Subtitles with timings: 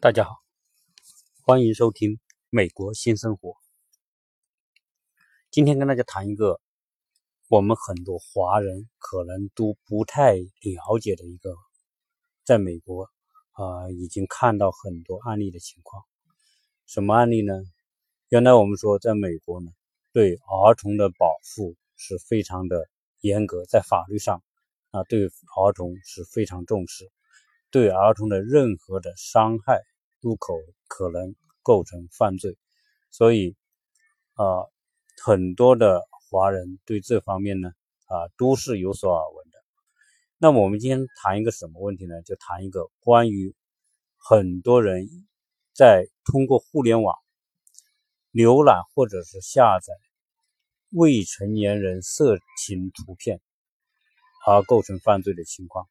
[0.00, 0.36] 大家好，
[1.42, 2.12] 欢迎收听
[2.50, 3.50] 《美国新生活》。
[5.50, 6.60] 今天跟大家谈一个
[7.48, 11.52] 我们很多华人可能都不太了解的一个，
[12.44, 13.10] 在美国
[13.50, 16.04] 啊已经看到很多案例的情况。
[16.86, 17.54] 什么案例呢？
[18.28, 19.72] 原来我们说在美国呢，
[20.12, 22.88] 对儿童的保护是非常的
[23.18, 24.44] 严格，在法律上
[24.92, 27.10] 啊对儿童是非常重视。
[27.70, 29.82] 对儿童的任何的伤害
[30.20, 30.54] 都可
[30.86, 32.56] 可能构成犯罪，
[33.10, 33.56] 所以
[34.34, 34.64] 啊，
[35.22, 37.68] 很多的华人对这方面呢
[38.06, 39.58] 啊都是有所耳闻的。
[40.38, 42.22] 那么我们今天谈一个什么问题呢？
[42.22, 43.54] 就谈一个关于
[44.16, 45.06] 很多人
[45.74, 47.16] 在通过互联网
[48.32, 49.92] 浏览或者是下载
[50.90, 53.40] 未成年人色情图片
[54.46, 55.86] 而构成犯罪的情况。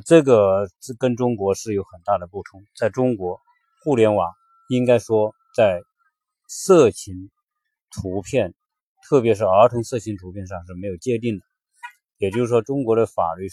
[0.00, 2.64] 这个这跟中国是有很大的不同。
[2.76, 3.40] 在中国，
[3.82, 4.32] 互联网
[4.68, 5.80] 应该说在
[6.48, 7.30] 色情
[7.90, 8.54] 图片，
[9.08, 11.44] 特别是儿童色情图片上是没有界定的。
[12.18, 13.48] 也就是说，中国的法律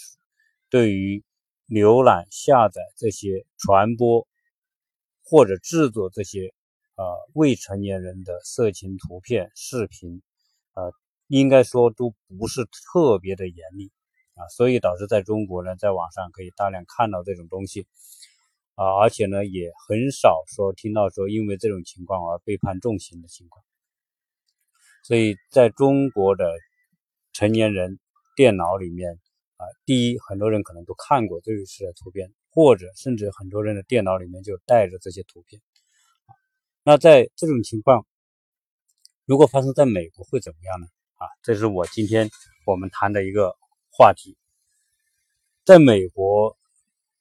[0.70, 1.24] 对于
[1.68, 4.28] 浏览、下载这些传播
[5.24, 6.54] 或者制作这些
[6.96, 10.22] 呃未成年人的色情图片、视频，
[10.74, 10.92] 呃，
[11.28, 13.92] 应该说都不是特别的严厉。
[14.50, 17.88] 所以导致在中国呢，在网上可以大量看到这种东西，
[18.76, 23.64] 啊，而且呢，也很少说听到说因为这种情况而被判重刑的情况。
[25.04, 26.54] 所以在中国的
[27.34, 28.00] 成年人
[28.36, 29.20] 电脑里面，
[29.58, 35.62] 啊，第一，很多人可能都看过这些的图片，或者甚至很多人的电脑里面就带着这些图片。
[36.84, 38.06] 那在这种情况，
[39.26, 40.88] 如果发生在美国会怎么样呢？
[41.16, 42.30] 啊，这是我今天
[42.66, 43.56] 我们谈的一个。
[43.94, 44.38] 话题，
[45.66, 46.58] 在美国，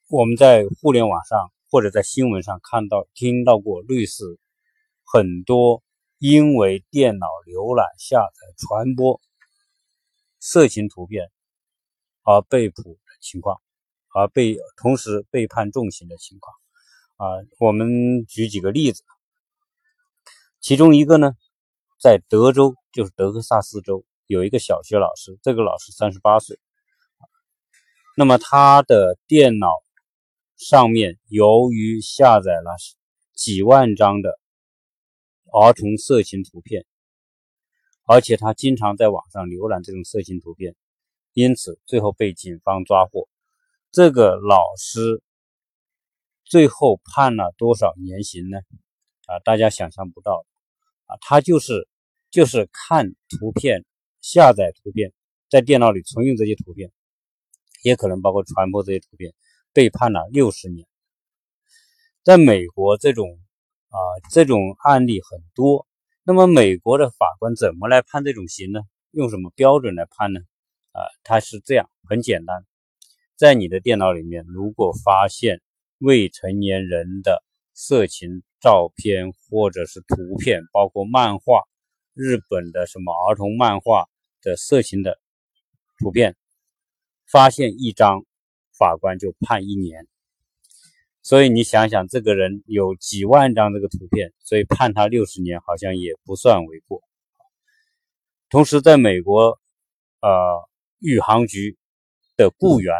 [0.08, 4.38] 我们在互联网上或者在新闻上看到、听到过类似
[5.02, 5.82] 很多
[6.18, 9.20] 因为电脑浏览、下载、传播
[10.38, 11.30] 色情图片
[12.22, 13.60] 而被捕的情况，
[14.14, 16.54] 而被同时被判重刑的情况。
[17.16, 19.02] 啊，我们举几个例子，
[20.60, 21.32] 其中一个呢，
[22.00, 24.04] 在德州，就是德克萨斯州。
[24.26, 26.60] 有一个小学老师，这个老师三十八岁，
[28.20, 29.68] 那么他的电脑
[30.58, 32.76] 上面由于下载了
[33.32, 34.38] 几万张的
[35.50, 36.84] 儿童色情图片，
[38.04, 40.76] 而且他经常在网上浏览这种色情图片，
[41.32, 43.26] 因此最后被警方抓获。
[43.90, 45.22] 这个老师
[46.44, 48.58] 最后判了多少年刑呢？
[49.28, 50.44] 啊，大家想象不到
[51.06, 51.88] 啊，他就是
[52.30, 53.86] 就是看图片。
[54.20, 55.14] 下载图片，
[55.48, 56.92] 在电脑里存用这些图片，
[57.82, 59.32] 也可能包括传播这些图片，
[59.72, 60.86] 被判了六十年。
[62.22, 63.38] 在美国，这种
[63.88, 63.98] 啊
[64.30, 65.86] 这种案例很多。
[66.22, 68.80] 那么，美国的法官怎么来判这种刑呢？
[69.10, 70.40] 用什么标准来判呢？
[70.92, 72.64] 啊，他是这样，很简单，
[73.36, 75.60] 在你的电脑里面，如果发现
[75.98, 77.42] 未成年人的
[77.74, 81.62] 色情照片或者是图片，包括漫画。
[82.12, 84.04] 日本的什么儿童漫画
[84.42, 85.18] 的色情的
[85.98, 86.36] 图片，
[87.30, 88.24] 发现一张，
[88.76, 90.06] 法官就判一年。
[91.22, 97.02] 所以你想想，这个人有几万张这个图片，所以判他六十年，好像也不算为过。
[98.48, 99.58] 同时，在美国，
[100.20, 100.68] 呃，
[100.98, 101.76] 宇航局
[102.36, 102.94] 的雇员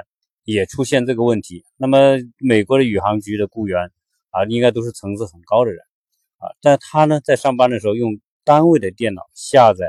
[0.45, 1.65] 也出现这个问题。
[1.77, 3.91] 那么，美国的宇航局的雇员
[4.31, 5.81] 啊，应该都是层次很高的人
[6.39, 8.21] 啊，但他呢，在上班的时候用。
[8.43, 9.87] 单位的电脑下载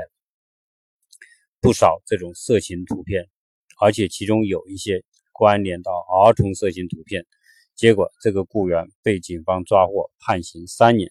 [1.58, 3.28] 不少这种色情图片，
[3.82, 7.26] 而且其中有一些关联到儿童色情图片，
[7.74, 11.10] 结果这个雇员被警方抓获，判刑三年。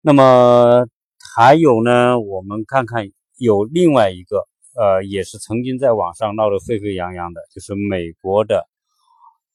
[0.00, 0.86] 那么
[1.34, 2.20] 还有呢？
[2.20, 4.46] 我们看看有另外一个，
[4.76, 8.68] 呃，也是曾经在网上闹得沸沸扬扬的，就是美国的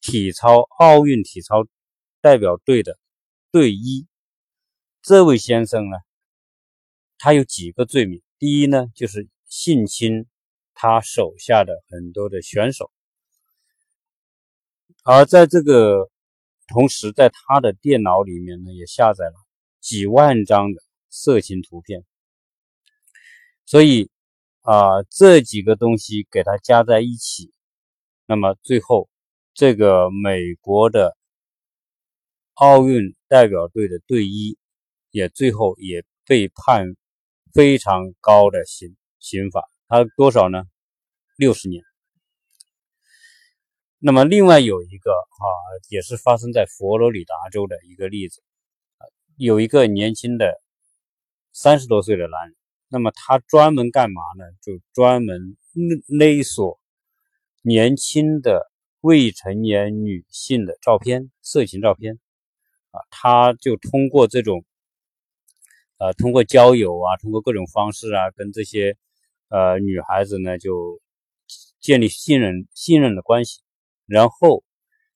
[0.02, 1.66] 体操奥运体操
[2.20, 3.00] 代表队的
[3.50, 4.08] 队医。
[5.02, 5.96] 这位先生呢，
[7.18, 8.22] 他有几个罪名。
[8.38, 10.26] 第一呢，就是性侵
[10.82, 12.90] 他手下的很多的选手，
[15.04, 16.10] 而在这个
[16.68, 19.34] 同时，在他的电脑里面呢，也下载了
[19.80, 20.82] 几万张的
[21.12, 22.04] 色情图片。
[23.68, 24.10] 所以
[24.62, 27.54] 啊，这几个东西给他加在一起，
[28.26, 29.08] 那么最后
[29.54, 31.16] 这个美国的
[32.56, 34.58] 奥运代表队的队医。
[35.12, 36.96] 也最后也被判
[37.54, 40.64] 非常高的刑刑罚，他多少呢？
[41.38, 41.84] 六十年。
[44.00, 45.46] 那么另外有一个啊，
[45.90, 48.42] 也是发生在佛罗里达州的一个例子，
[49.38, 50.60] 有一个年轻的
[51.52, 52.56] 三十多岁的男人，
[52.90, 54.46] 那么他专门干嘛呢？
[54.62, 55.56] 就专门
[56.08, 56.80] 勒索
[57.62, 62.20] 年轻的未成年女性的照片，色情照片
[62.90, 64.66] 啊，他就通过这种，
[66.00, 68.98] 呃，通过交友啊，通过各种方式啊，跟这些
[69.50, 71.00] 呃女孩子呢就
[71.82, 73.62] 建立信任信任的关系。
[74.06, 74.64] 然后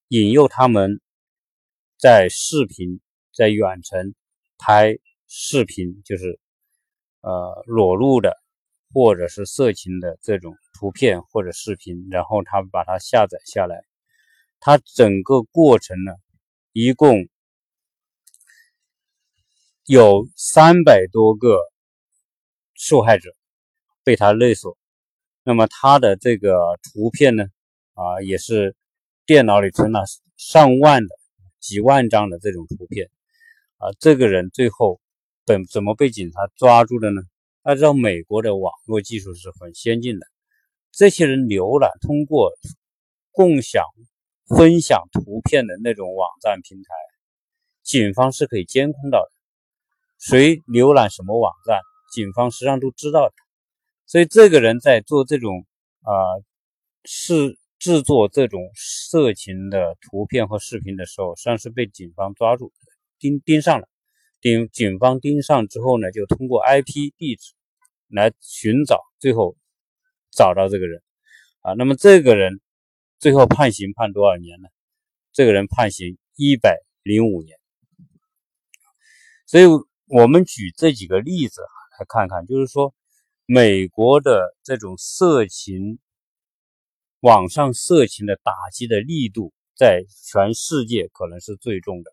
[0.08, 1.00] 引诱他们
[1.98, 3.00] 在视频
[3.34, 4.14] 在远程
[4.58, 4.98] 拍
[5.28, 6.40] 视频，就是
[7.22, 8.38] 呃裸露的
[8.94, 13.84] 或者是色情的这种图片或者视频，然后他们把它下载下来。
[14.60, 16.14] 他整个过程呢，
[16.72, 17.28] 一共
[19.86, 21.60] 有三百多个
[22.74, 23.36] 受害者
[24.04, 24.78] 被他勒索。
[25.46, 27.46] 那么他的这个图片呢，
[27.94, 28.76] 啊也是。
[29.28, 30.04] 电脑里存了
[30.38, 31.10] 上万的、
[31.60, 33.10] 几万张的这种图片，
[33.78, 35.02] 啊，这个人最后
[35.48, 37.24] 怎怎么被警察抓住的呢？
[37.64, 40.28] 按照美国的网络技术是很先进的，
[40.92, 42.52] 这些人浏览通过
[43.32, 43.84] 共享、
[44.56, 46.94] 分享图片的那种网站平台，
[47.82, 49.32] 警方是可以监控到的。
[50.20, 51.80] 谁浏览什么网站，
[52.14, 53.34] 警方实际上都知道的。
[54.16, 55.66] 所以这个人在做这种
[56.04, 56.14] 啊
[57.04, 57.60] 是。
[57.78, 62.72] 制作这种色情的图片和视频的时候，实际上是被警方抓住，
[63.20, 63.88] 盯盯上了。
[64.40, 67.54] 盯警方盯上之后呢，就通过 IP 地址
[68.08, 69.58] 来寻找，最后
[70.32, 71.04] 找到这个人。
[71.62, 72.60] 啊，那么这个人
[73.20, 74.70] 最后判刑判多少年呢？
[75.34, 77.60] 这个人判刑一百零五年。
[79.46, 79.66] 所以
[80.08, 81.62] 我们举这几个例子
[82.00, 82.96] 来看看，就是说
[83.48, 86.00] 美国的这种色情。
[87.22, 92.12] 网上色情的打击的力度在全世界可能是最重的，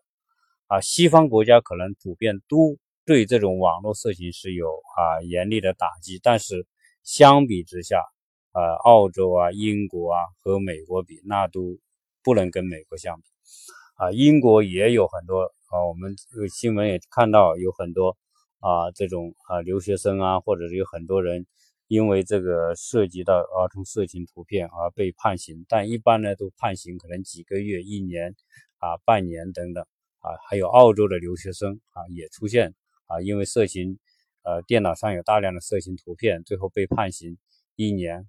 [0.65, 6.65] 啊，西方国家可能普遍都对这种网络色情是有啊严厉的打击，但是
[7.03, 8.01] 相比之下，
[8.53, 11.77] 呃，澳洲啊、英国啊和美国比，那都
[12.23, 13.27] 不能跟美国相比，
[13.97, 18.17] 啊，英国也有很多啊，我们这个新闻也看到有很多
[18.63, 21.45] 啊这种啊留学生啊，或者是有很多人。
[21.89, 28.33] 因为这个涉及到儿童色情图片而被判刑，但一般呢都判刑可能几个月、一年
[28.79, 29.85] 啊、半年等等
[30.19, 30.31] 啊。
[30.47, 32.73] 还有澳洲的留学生啊也出现
[33.05, 33.99] 啊，因为色情
[34.43, 37.37] 呃电脑上有大量的色情图片，最后被判刑
[37.75, 38.27] 一年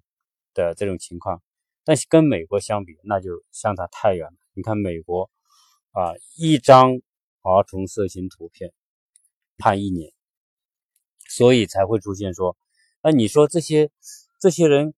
[0.53, 1.41] 的这种情况。
[1.85, 4.37] 但是跟美国相比，那就相差太远了。
[4.53, 5.31] 你看美国
[5.91, 7.01] 啊，一张
[7.41, 8.73] 儿童色情图片
[9.57, 10.11] 判一年，
[11.27, 12.55] 所以才会出现说。
[13.01, 13.91] 那你说这些
[14.39, 14.93] 这些人，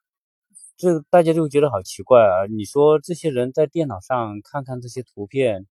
[0.78, 2.46] 这大家就觉得好奇怪啊！
[2.46, 5.66] 你说这些人在电脑上看看这些图片，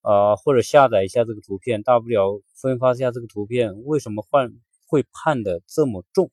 [0.00, 4.52] 呃，或者下载一下这个图片，大不了分发一下这个图片，为什么换
[4.86, 6.30] 会判的这么重？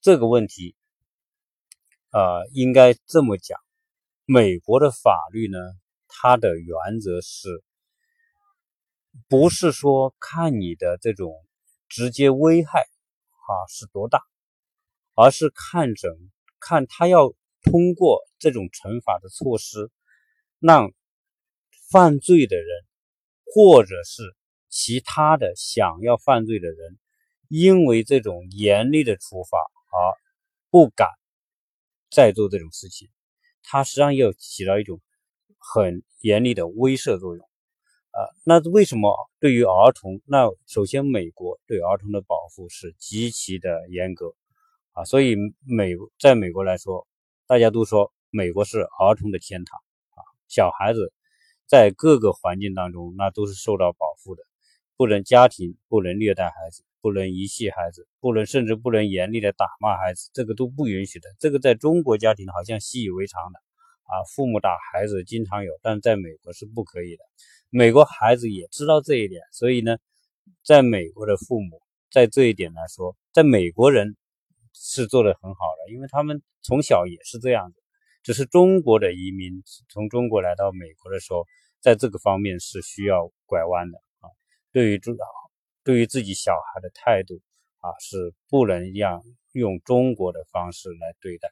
[0.00, 0.74] 这个问题，
[2.10, 3.58] 呃，应该这么讲：
[4.26, 5.58] 美国的法律呢，
[6.08, 7.62] 它的原则是，
[9.28, 11.32] 不是说看你的这种
[11.94, 14.20] 直接危害啊是多大。
[15.16, 16.10] 而是看整
[16.58, 17.32] 看他要
[17.62, 19.92] 通过这种惩罚的措施，
[20.58, 20.90] 让
[21.88, 22.66] 犯罪的人
[23.44, 24.34] 或者是
[24.68, 26.98] 其他的想要犯罪的人，
[27.46, 30.18] 因为这种严厉的处罚而
[30.68, 31.06] 不敢
[32.10, 33.08] 再做这种事情。
[33.62, 35.00] 它实际上要起到一种
[35.58, 37.48] 很严厉的威慑作用。
[38.14, 40.20] 啊，那为什么对于儿童？
[40.24, 44.32] 那首先，美国对儿童的保护是极其的严格。
[44.92, 45.34] 啊，所以
[45.66, 47.08] 美在美国来说，
[47.48, 49.80] 大家都说美国是儿童的天堂
[50.10, 50.22] 啊。
[50.46, 51.12] 小孩子
[51.66, 54.44] 在各个环境当中，那都是受到保护的，
[54.96, 61.28] 不能家庭不能虐待孩子，不能遗弃孩子，不能甚至不能严厉的打骂孩子，这个都不允许的。
[61.40, 63.58] 这个在中国家庭好像习以为常的
[64.04, 67.24] 啊，父母打孩子经常有，但在美国是不可以的。
[67.70, 69.96] 美国孩子也知道这一点，所以呢，
[70.62, 71.80] 在美国的父母
[72.10, 74.16] 在这一点来说，在美国人。
[74.76, 77.80] 是做的很好的，因为他们从小也是这样子，
[78.24, 81.46] 只是中国的移民从中国来到美国的时候，
[81.80, 84.26] 在这个方面是需要拐弯的啊。
[84.72, 85.16] 对于自
[85.84, 87.40] 对于自己小孩的态度
[87.78, 91.48] 啊，是不能让用中国的方式来对待。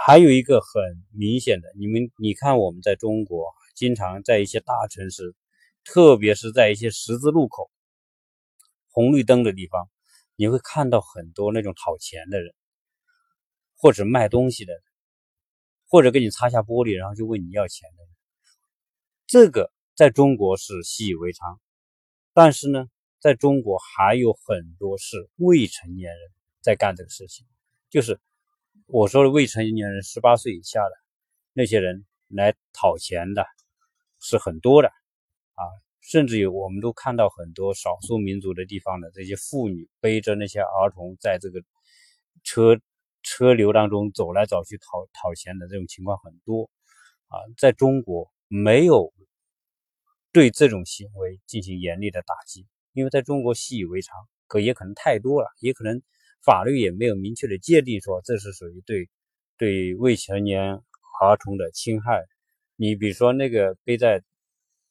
[0.00, 5.34] 还有一个很明显的，你们你看我们在中国经常在一些大城市，
[5.84, 7.68] 特别是在一些十字路口、
[8.90, 9.90] 红绿灯的地方。
[10.36, 12.54] 你会看到很多那种讨钱的人，
[13.74, 14.72] 或者卖东西的，
[15.88, 18.04] 或者给你擦下玻璃，然后就问你要钱的，
[19.26, 21.60] 这个在中国是习以为常。
[22.32, 22.86] 但是呢，
[23.18, 27.44] 在中国还有很多是未成年人在干这个事情，
[27.90, 28.20] 就是
[28.90, 30.90] 我说的未成年人，十八岁以下的
[31.52, 33.44] 那些人来讨钱的，
[34.18, 35.62] 是很多的啊。
[36.00, 41.62] 甚至有，我们都看到很多少数民族的地方的这些妇女背着那些儿童，在这个
[42.42, 42.80] 车
[43.22, 46.70] 车流当中走来走去讨讨钱的这种情况很多
[47.26, 47.36] 啊。
[47.58, 49.12] 在中国没有
[50.32, 54.16] 对这种行为进行严厉的打击，因为在中国习以为常，
[54.46, 56.00] 可也可能太多了，也可能
[56.44, 59.08] 法律也没有明确的界定说这是属于对
[59.56, 60.80] 对未成年
[61.20, 62.24] 儿童的侵害。
[62.76, 64.22] 你比如说那个背在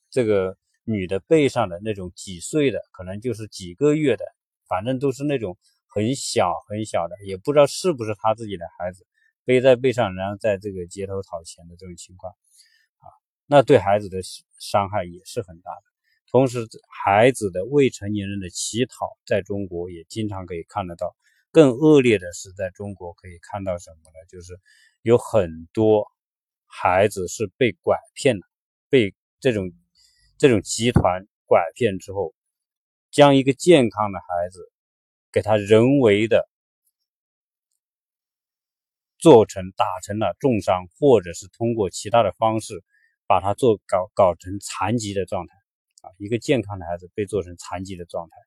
[0.10, 0.58] 这个。
[0.90, 4.24] 女的背上的那种几岁的，可能就是几个月的，
[4.70, 9.06] 反正都是那种很小很小的，也不知道是不是他自己的孩子
[9.44, 12.32] 背在背上，然后在这个街头讨钱的这种情况，
[13.00, 13.12] 啊，
[13.48, 14.20] 那对孩子的
[14.60, 15.84] 伤害也是很大的。
[16.32, 21.18] 同时，孩子的未成年人的乞讨，在中国也经常可以看得到。
[21.58, 24.26] 更恶劣的是，在中国可以看到什么呢？
[24.30, 24.60] 就是
[25.02, 26.06] 有很多
[26.68, 28.46] 孩子是被拐骗的，
[28.90, 29.72] 被这种。
[30.40, 32.36] 这种集团拐骗之后，
[33.10, 34.72] 将一个健康的孩子
[35.32, 36.48] 给他人为的
[39.18, 42.84] 做成打成了重伤，或者是通过其他的方式
[43.26, 45.56] 把他做搞搞成残疾的状态
[46.04, 48.38] 啊，一个健康的孩子被做成残疾的状态，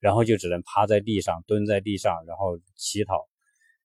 [0.00, 3.28] 然后就只能趴在地上、蹲在地上，然后乞讨，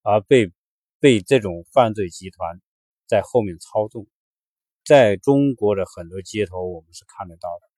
[0.02, 0.52] 而被
[1.00, 2.62] 被这种犯罪集团
[3.08, 4.08] 在后面操纵。
[4.86, 7.70] 在中国的很多街头，我们是看得到的，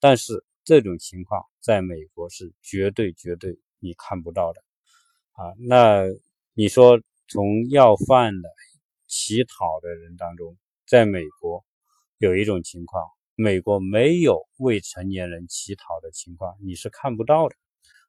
[0.00, 4.60] 但是这种情况在美国是绝对绝对你看不到的
[5.30, 5.54] 啊。
[5.58, 6.02] 那
[6.52, 8.48] 你说从要饭的、
[9.06, 10.56] 乞讨的人当中，
[10.88, 11.64] 在美国
[12.18, 17.56] 有一种情况，美国没有未成年人乞讨的情况，你是看不到的。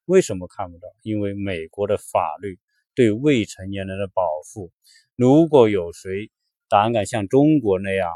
[0.06, 0.88] 为什么看不到？
[1.02, 2.60] 因为美国的法律
[2.94, 4.72] 对未成年人的保护，
[5.16, 6.32] 如果有谁。
[6.68, 8.10] 胆敢像中国那样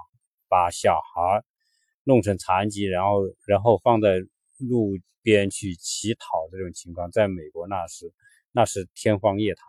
[0.47, 1.43] 把小孩
[2.03, 4.19] 弄成残疾，然后然后放在
[4.57, 8.11] 路边去乞讨这种情况，在美国那是
[8.51, 9.67] 那是天方夜谭。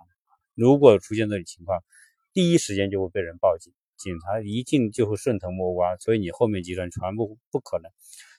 [0.55, 1.85] 如果出现这种情况，
[2.33, 3.71] 第一时间就会被人报警，
[4.01, 7.93] 警察一进就会顺藤摸瓜，所以你后面几段全部不可能。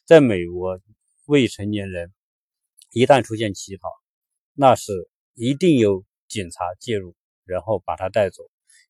[0.05, 0.79] 在美国，
[1.27, 2.11] 未成年人
[2.91, 3.87] 一旦出现乞讨，
[4.53, 4.91] 那是
[5.35, 7.15] 一定有警察介入，
[7.45, 8.43] 然后把他带走。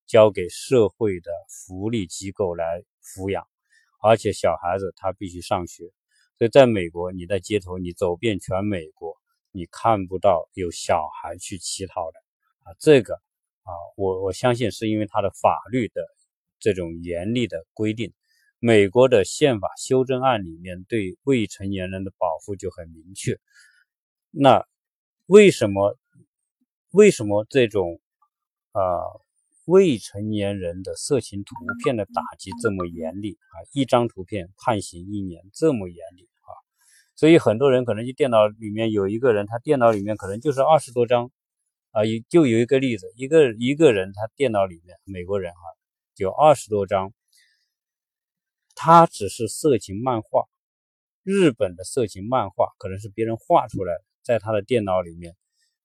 [0.08, 3.48] 交给社会的福利机构来抚养，
[4.04, 5.86] 而且小孩子他必须上学，
[6.38, 9.16] 所以在美国，你在街头，你走遍全美国，
[9.51, 12.20] 你看不到有小孩去乞讨的
[12.63, 12.75] 啊。
[12.78, 13.13] 这个
[13.63, 16.01] 啊，我我相信是因为他的法律的
[16.62, 18.13] 这种严厉的规定。
[18.60, 23.38] 美国的宪法修正案里面对未成年人的保护就很明确。
[24.30, 24.65] 那
[25.25, 25.98] 为什么
[26.91, 28.00] 为什么这种
[28.72, 28.82] 啊？
[29.65, 31.53] 未成年人的色情图
[31.84, 33.56] 片的打击这么严厉啊！
[33.74, 36.50] 一张图片判刑一年，这么严厉啊！
[37.15, 41.32] 所以很多人可能就电脑里面有一个人，他电脑里面可能就是二十多张
[41.91, 45.60] 啊，有就有一个例子，一个一个人他电脑里面美国人哈，
[46.15, 47.13] 有二十多张，
[48.75, 50.48] 他只是色情漫画，
[51.24, 55.36] 日本的色情漫画可能是别人画出来，在他的电脑里面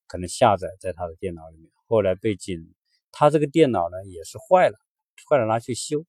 [0.07, 2.75] 可能下载在他的电脑里面，后来被警。
[3.13, 4.79] 他这个电脑呢也是坏了，
[5.29, 6.05] 坏了拿去修，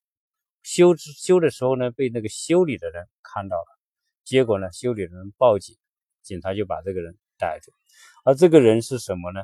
[0.62, 3.80] 修修的时候呢被那个修理的人看到了，
[4.26, 5.78] 结果呢修理的人报警，
[6.22, 7.72] 警察就把这个人逮住。
[8.26, 9.42] 而这个人是什么呢？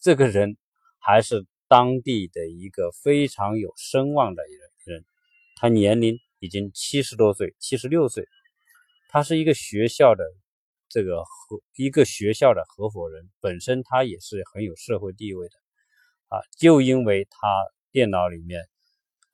[0.00, 0.56] 这个人
[0.98, 1.44] 还是
[1.74, 5.04] 当地的一个非常有声望的一个人，
[5.56, 8.28] 他年龄已经七十多岁，七十六岁，
[9.08, 10.22] 他是一个学校的
[10.88, 15.54] 这个合一个学校的合伙人，本身他也是很有社会地位的。
[16.28, 17.38] 啊，就因为他
[17.90, 18.68] 电脑里面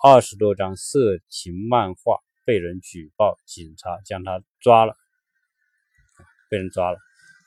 [0.02, 4.97] 二十多张色情漫画被人举报，警察将他抓了，
[6.49, 6.97] 被人抓了，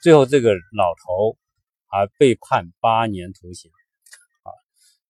[0.03, 1.35] 最后这个老头
[1.87, 3.71] 还被判八年徒刑。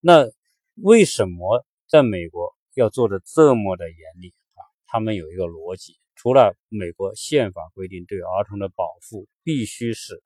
[0.05, 0.29] 那
[0.75, 4.59] 为什么在美国要做的这么的严厉啊？
[4.85, 10.21] 他们有一个逻辑，除了美国宪法规定对儿童的保护必须是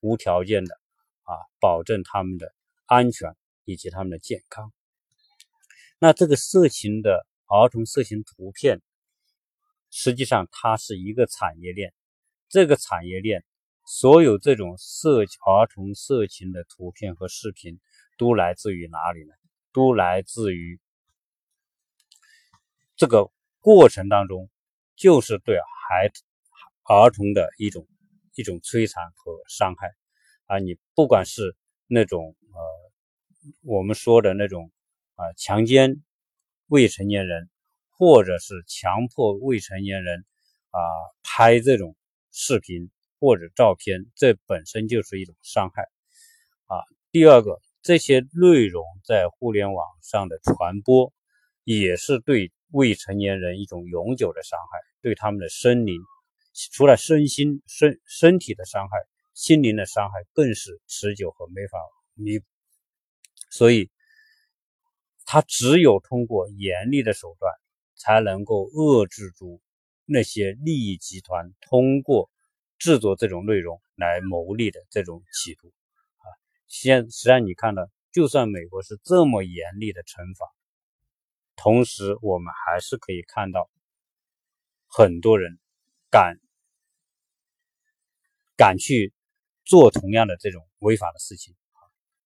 [0.00, 0.74] 无条件的
[1.22, 2.52] 啊，保证他们的
[2.86, 3.34] 安全。
[3.66, 4.72] 以及他们的健康。
[6.00, 8.80] 那这个色情的儿童色情图片，
[9.90, 11.94] 实际上它是一个产业链。
[12.48, 13.44] 这个产业链，
[13.86, 17.78] 所有这种色儿童色情的图片和视频，
[18.20, 19.32] 都来自于哪里呢？
[19.72, 20.78] 都来自于
[22.96, 24.50] 这个过程当中，
[24.94, 26.12] 就是对孩
[26.84, 27.88] 儿童的一种
[28.34, 29.94] 一种摧残和伤害
[30.44, 30.58] 啊！
[30.58, 32.60] 你不管是那种呃
[33.62, 34.70] 我们说的那种
[35.14, 36.02] 啊强奸
[36.66, 37.48] 未成年人，
[37.88, 40.26] 或者是强迫未成年人
[40.68, 40.78] 啊
[41.22, 41.96] 拍这种
[42.32, 45.88] 视频或者照片，这本身就是一种伤害
[46.66, 46.84] 啊。
[47.10, 51.12] 第二个，这些内容在互联网上的传播，
[51.64, 56.00] 也是对未成年人一种永久的伤害，对他们的生灵。
[56.72, 58.98] 除了身心身身体的伤害，
[59.32, 61.78] 心灵的伤害更是持久和没法
[62.14, 62.44] 弥补。
[63.50, 63.90] 所以，
[65.24, 67.50] 他只有通过严厉的手段，
[67.96, 69.62] 才能够遏制住
[70.04, 72.30] 那些利益集团通过
[72.78, 75.72] 制作这种内容来牟利的这种企图。
[76.70, 80.46] 现实际上你看到，就算美国是这么严厉的惩罚，
[81.54, 83.68] 同时我们还是可以看到
[84.88, 85.58] 很多人。
[86.12, 86.40] 敢
[88.56, 89.12] 敢去
[89.64, 91.54] 做同样的这种违法的事情，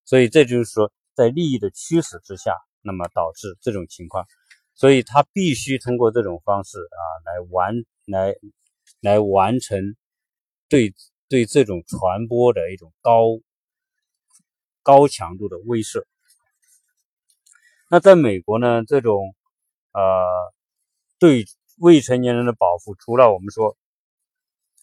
[0.06, 4.26] 所以这就是说，在利益的驱使之下，那么导致这种情况，
[4.72, 7.74] 所以他必须通过这种方式啊，来完
[8.06, 8.34] 来
[9.00, 9.94] 来完成
[10.70, 10.94] 对
[11.28, 13.38] 对这种传播的一种高
[14.84, 16.04] 高强度的威慑。
[17.90, 19.34] 那在美国呢，这种
[19.90, 20.52] 呃
[21.18, 21.44] 对。
[21.78, 23.76] 未成年人的保护，除了我们说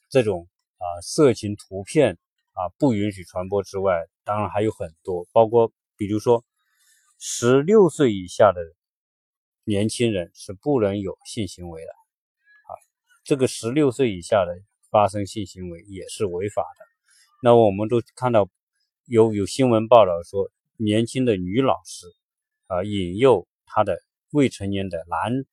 [0.10, 2.18] 这种啊色情图片
[2.52, 6.44] 啊不允许传播之外，当然还有很多，包括比如说
[7.18, 8.60] 十六岁以下的
[9.64, 12.76] 年轻人是不能有性行为的啊，
[13.24, 14.54] 这个十六岁以下的
[14.90, 16.86] 发生性行为也是违法的。
[17.42, 18.50] 那我们都看到
[19.06, 22.08] 有有新闻报道说，年轻的女老师
[22.68, 25.46] 啊引诱她的未成年的男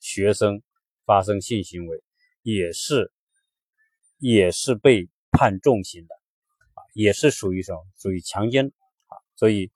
[0.00, 0.62] 学生。
[1.08, 2.04] 发生性行为
[2.42, 3.10] 也是
[4.18, 6.14] 也是被判重刑的
[6.74, 7.82] 啊，也是属于什么？
[7.96, 9.16] 属于强奸啊。
[9.34, 9.72] 所以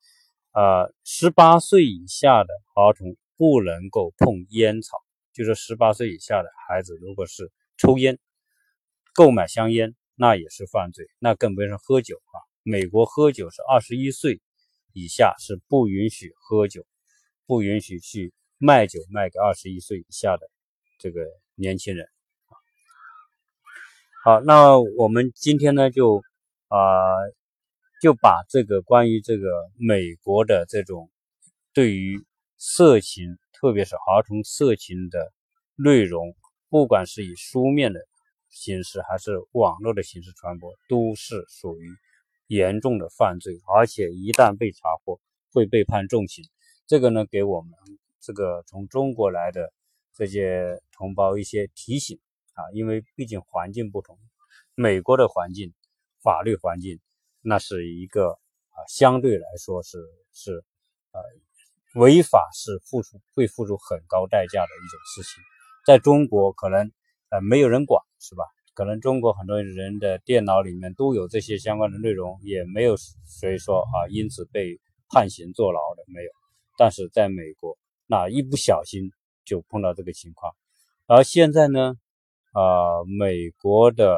[0.51, 4.99] 啊，十八岁以下的儿童不能够碰烟草，
[5.33, 8.19] 就是十八岁以下的孩子，如果是抽烟、
[9.15, 11.07] 购买香烟，那也是犯罪。
[11.19, 12.37] 那更别说喝酒啊。
[12.63, 14.41] 美国喝酒是二十一岁
[14.93, 16.87] 以下是不允许喝酒，
[17.47, 20.49] 不允许去卖酒卖给二十一岁以下的。
[20.99, 22.07] 这个年轻人，
[24.23, 26.23] 好，那我们今天呢，就
[26.69, 26.79] 啊，
[28.01, 31.11] 就把这个关于这个美国的这种
[31.75, 32.25] 对于
[32.59, 35.33] 色情，特别是儿童色情的
[35.75, 36.37] 内容，
[36.69, 38.01] 不管是以书面的
[38.49, 41.91] 形式还是网络的形式传播，都是属于
[42.47, 45.21] 严重的犯罪，而且一旦被查获，
[45.53, 46.45] 会被判重刑。
[46.87, 47.73] 这个呢，给我们
[48.21, 49.73] 这个从中国来的。
[50.15, 52.21] 这些同胞一些提醒
[52.53, 54.19] 啊，因为毕竟环境不同，
[54.75, 55.73] 美国的环境、
[56.21, 57.01] 法律环境，
[57.41, 58.33] 那是一个
[58.69, 59.97] 啊，相对来说是
[60.35, 60.63] 是
[61.13, 61.23] 呃，
[61.95, 65.43] 违法是付出会付出很高代价的一种事情。
[65.87, 66.93] 在中国可能
[67.31, 68.45] 呃没有人管是吧？
[68.75, 76.31] 可能中国很多人的电脑里面都有这些相关的内容，也没有谁说啊因此被判刑坐牢的没有。
[76.77, 79.11] 但是在美国，那一不小心。
[79.45, 80.55] 就碰到这个情况，
[81.09, 81.95] 而现在呢，
[82.53, 84.17] 啊，美国的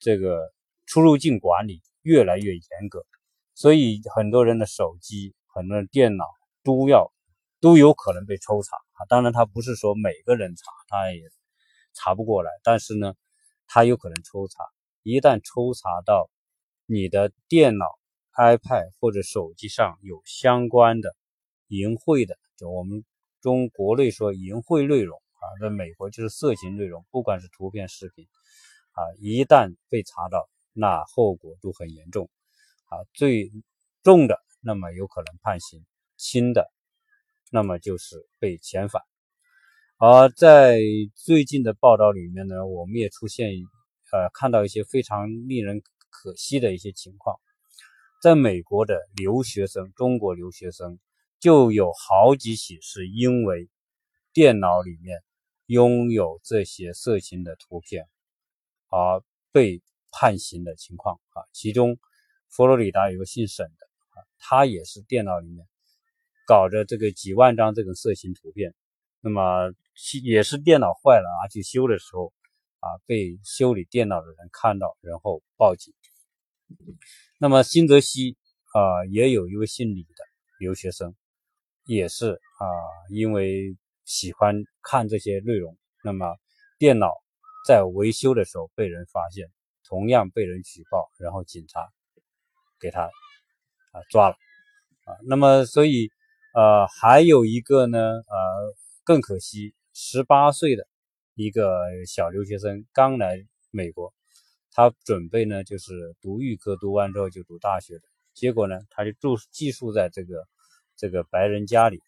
[0.00, 0.52] 这个
[0.84, 3.06] 出入境管理越来越严格，
[3.54, 6.24] 所以很多人的手机、很多人电脑
[6.64, 7.12] 都要
[7.60, 9.06] 都有可能被抽查啊。
[9.08, 11.20] 当然，他不是说每个人查，他也
[11.94, 13.14] 查不过来，但是呢，
[13.68, 14.64] 他有可能抽查。
[15.04, 16.28] 一旦抽查到
[16.86, 17.86] 你的电脑、
[18.36, 21.14] iPad 或者手机上有相关的
[21.68, 23.04] 淫秽的，就我们。
[23.40, 28.26] 中国内说淫秽内容啊，在美国就是色情内容，不管是图片、视频
[28.90, 32.28] 啊，一旦被查到，那后果都很严重
[32.86, 32.98] 啊。
[33.14, 33.52] 最
[34.02, 35.78] 重的，那么有可能判刑；
[36.16, 36.68] 轻的，
[37.52, 39.04] 那么就是被遣返。
[40.00, 40.80] 而在
[41.14, 43.50] 最近的报道里面呢，我们也出现
[44.12, 47.36] 呃看到一些非常令人可惜的一些情况，
[48.22, 50.98] 在美国的留学生，中国留学生。
[51.40, 53.68] 就有好几起是因为
[54.32, 55.22] 电脑里面
[55.66, 58.08] 拥有这些色情的图片
[58.88, 59.80] 而被
[60.10, 61.46] 判刑的情况啊。
[61.52, 61.96] 其中，
[62.48, 63.86] 佛罗里达有个姓沈的
[64.20, 65.64] 啊，他也是电脑里面
[66.44, 68.74] 搞着这个几万张这种色情图片，
[69.20, 69.72] 那么
[70.22, 72.32] 也是电脑坏了啊，去修的时候
[72.80, 75.92] 啊，被修理电脑的人看到，然后报警。
[77.38, 78.36] 那么新泽西
[78.72, 80.24] 啊，也有一位姓李的
[80.58, 81.14] 留学生。
[81.84, 82.66] 也是啊，
[83.08, 86.36] 因为喜欢看这些内容，那么
[86.78, 87.08] 电脑
[87.66, 89.50] 在维修的时候被人发现，
[89.84, 91.88] 同样被人举报，然后警察
[92.78, 94.36] 给他啊抓了
[95.06, 95.16] 啊。
[95.26, 96.10] 那么所以
[96.52, 98.74] 呃还有一个呢呃
[99.08, 100.86] 更可惜，十八岁的
[101.32, 101.64] 一个
[102.06, 104.12] 小留学生刚来美国，
[104.70, 108.02] 他准备呢就是读预科，读完之后就读大学的，
[108.34, 110.46] 结果呢他就住寄宿在这个
[110.94, 112.02] 这个白人家里。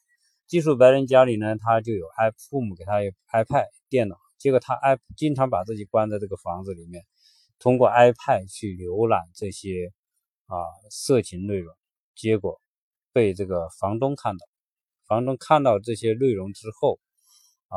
[0.46, 2.98] 寄宿白人家里呢，他就有 i 父母给他
[3.32, 7.06] iPad 电脑，结果他 i 经常把自己关在这个房子里面，
[7.58, 9.90] 通过 iPad 去浏览这些
[10.44, 10.56] 啊
[10.90, 11.74] 色情内容，
[12.14, 12.60] 结果
[13.10, 14.46] 被这个房东看到，
[15.10, 17.00] 房东看到这些内容之后
[17.66, 17.76] 啊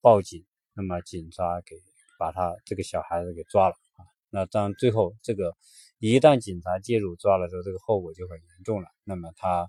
[0.00, 1.74] 报警，那么警察给
[2.20, 5.56] 把他这个小孩子给抓了啊，那当最后这个
[5.98, 9.68] 一旦警察介入抓了之后，这个后果就很严重了，那么他。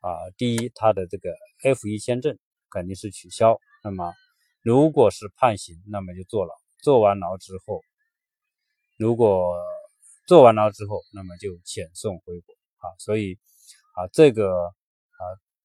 [0.00, 1.30] 啊，第一，他的这个
[1.62, 2.38] F 一签证
[2.68, 3.58] 肯定是取消。
[3.82, 4.12] 那么，
[4.60, 6.52] 如果是判刑，那么就坐牢。
[6.82, 7.80] 坐完牢之后，
[8.98, 9.56] 如果
[10.26, 12.54] 坐完牢之后，那么就遣送回国。
[12.76, 13.38] 啊，所以
[13.94, 14.74] 啊，这个，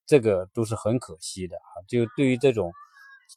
[0.10, 1.72] 这个都是很可惜的啊。
[1.88, 2.74] 就对于这种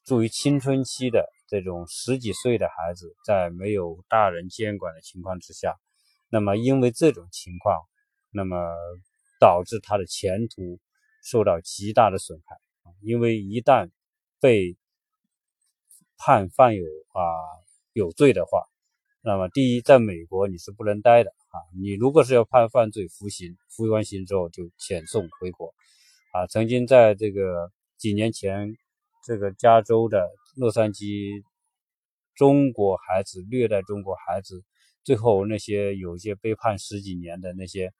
[0.06, 5.76] 处于青春期的这种十几岁的孩子，在没有大人监管的情况之下，
[6.30, 7.78] 那么因为这种情况，
[8.30, 8.56] 那么
[9.38, 10.80] 导致他的前途。
[11.24, 12.56] 受到极大的损害！
[13.00, 13.92] 因为一旦
[14.40, 14.76] 被
[16.18, 17.22] 判犯有啊
[17.92, 18.66] 有罪的话，
[19.20, 21.62] 那么第一，在美国你是不能待的啊！
[21.80, 25.72] 你如果是要判犯罪服刑，服完刑之后就遣送回国
[26.32, 26.46] 啊！
[26.48, 28.76] 曾经在这个几年前，
[29.24, 31.42] 这个加州的洛杉矶
[32.34, 34.64] 中国孩子虐待中国孩子，
[35.04, 37.92] 最后那些有些被判十几年的那些。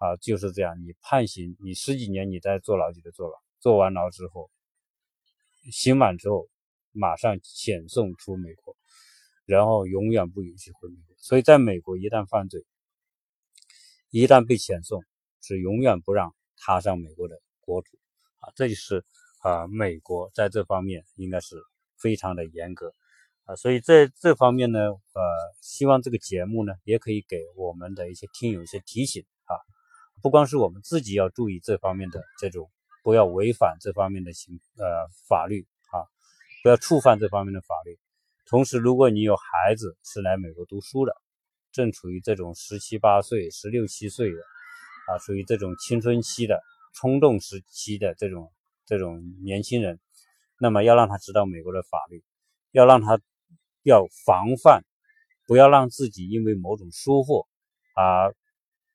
[0.00, 0.80] 啊，就是这样。
[0.80, 3.34] 你判刑，你十几年，你在坐牢就得坐牢。
[3.58, 4.48] 坐完牢之后，
[5.72, 6.48] 刑满之后，
[6.92, 8.76] 马上遣送出美国，
[9.44, 11.16] 然后永远不允许回美国。
[11.18, 12.64] 所以，在美国一旦犯罪，
[14.10, 15.02] 一旦被遣送，
[15.42, 17.98] 是永远不让踏上美国的国土。
[18.40, 19.04] 啊，这就是
[19.42, 21.56] 啊，美国在这方面应该是
[22.00, 22.94] 非常的严格。
[23.44, 25.20] 啊，所以在这方面呢，呃，
[25.60, 29.52] 希望这个节目呢，也可以给我们的一些听友一些提醒啊。
[30.22, 32.70] 不光是我们自己要注意这方面的这种，
[33.02, 36.04] 不要违反这方面的行呃法律啊，
[36.62, 37.98] 不要触犯这方面的法律。
[38.46, 41.12] 同时，如果你有孩子是来美国读书的，
[41.72, 44.38] 正处于这种十七八岁、十六七岁的
[45.08, 46.60] 啊，属于这种青春期的
[46.98, 48.52] 冲动时期的这种
[48.84, 50.00] 这种年轻人，
[50.58, 52.24] 那么要让他知道美国的法律，
[52.72, 53.20] 要让他
[53.84, 54.82] 要防范，
[55.46, 57.46] 不要让自己因为某种疏忽
[57.94, 58.34] 而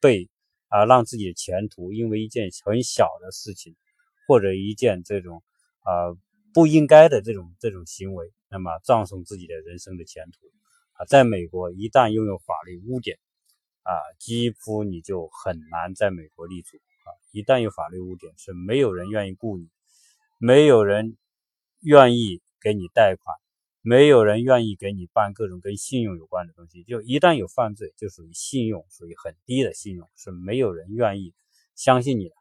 [0.02, 0.30] 被。
[0.74, 3.76] 啊，让自己的前途因为一件很小的事情，
[4.28, 5.44] 或者一件这种
[5.82, 6.18] 啊
[6.52, 10.52] 不应该的这种这种行为，那么葬送自己的人生的前途
[10.94, 11.06] 啊！
[11.06, 13.20] 在美国，一旦拥有法律污点
[13.84, 16.80] 啊，几乎你就很难在美国立足！
[17.34, 19.68] 一旦有法律污点，是没有人愿意雇你，
[20.38, 21.18] 没有人
[21.82, 23.36] 愿意给你贷款。
[23.86, 31.34] 没有人愿意给你办各种跟信用有关的东西，就一旦有犯罪，就属于信用属于很低的信用，是没有人愿意
[31.76, 32.36] 相信你的。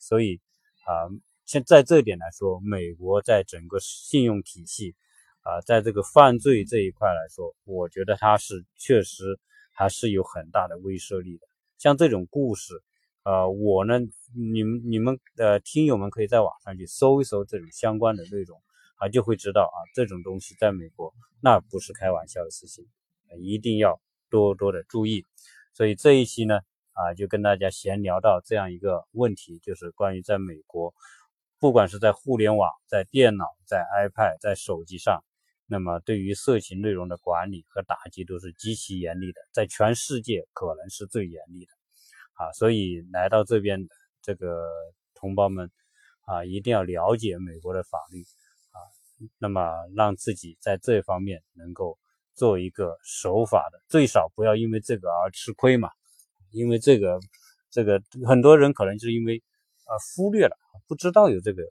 [0.00, 0.40] 所以
[0.86, 1.06] 啊，
[1.44, 4.96] 现在这点来说，美国在整个信用体系
[5.42, 9.38] 啊，在这个犯罪这一块来说，我觉得它是确实
[9.72, 11.46] 还是有很大的威慑力的。
[11.78, 12.74] 像这种故事，
[13.28, 13.98] 呃，我呢，
[14.34, 18.58] 你们你们的听友们可以在网上去搜一搜这种相关的内容。
[18.96, 22.84] 啊，就会知道啊，这种东西在美国那不是开玩笑的事情，
[23.38, 25.24] 一定要多多的注意。
[25.72, 26.58] 所以这一期呢，
[26.94, 30.92] 啊，就跟大家闲聊到这样一个问题，就是关于在美国，
[31.60, 35.22] 不管是在互联网、在电脑、在 iPad、在手机上，
[35.66, 41.77] 那么对于色情内容的管理和打击都是极其严厉的，在全世界可能是最严厉的。
[42.38, 43.86] 啊，所以来到这边
[44.22, 44.64] 这个
[45.14, 45.70] 同胞们
[46.22, 48.22] 啊，一定要了解美国的法律
[48.70, 48.78] 啊。
[49.38, 49.60] 那么
[49.94, 51.98] 让自己在这方面能够
[52.34, 55.90] 做一个守法的，最少不要因为这个而吃亏嘛。
[56.50, 57.20] 因为这个，
[57.70, 59.42] 这个很多人可能是因为
[59.84, 61.62] 啊忽略了，不知道有这个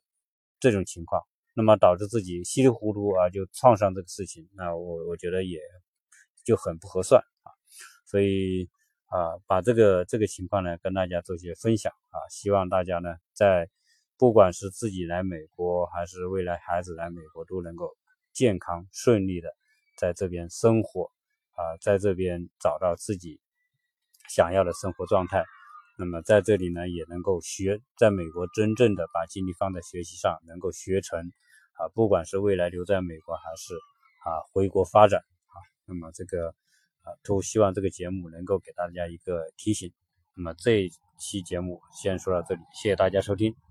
[0.60, 1.24] 这种情况，
[1.56, 5.60] 那么导致自己稀里糊涂啊就撞上这个事情，那我我觉得也
[6.44, 7.50] 就很不合算啊。
[8.06, 8.70] 所以
[9.08, 13.70] 啊，把这个这个情况呢跟大家做些分享啊，希望大家呢在。
[14.20, 17.96] 不管是自己来美国，还是未来孩子来美国，都能够
[18.34, 19.50] 健康顺利的
[19.96, 21.12] 在这边生活，
[21.52, 23.40] 啊，在这边找到自己
[24.28, 25.46] 想要的生活状态。
[26.00, 31.20] 那么在这里呢，也能够学，在美国真正的把精力放在学习上，能够学成
[31.74, 36.56] 啊，不管是未来留在美国还是啊回国发展啊，那么这个
[37.24, 39.92] 都希望这个节目能够给大家一个提醒。
[40.36, 43.67] 那么这期节目先说到这里，谢谢大家收听。